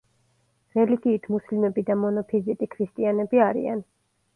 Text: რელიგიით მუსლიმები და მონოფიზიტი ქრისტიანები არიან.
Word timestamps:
რელიგიით 0.79 1.29
მუსლიმები 1.35 1.85
და 1.93 2.01
მონოფიზიტი 2.07 2.73
ქრისტიანები 2.77 3.49
არიან. 3.53 3.91